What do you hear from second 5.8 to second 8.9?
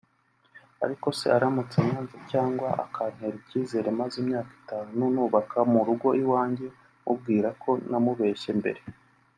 rugo iwanjye mubwiye ko namubeshye mbere